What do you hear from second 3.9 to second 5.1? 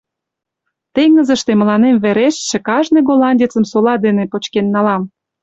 дене почкен налам!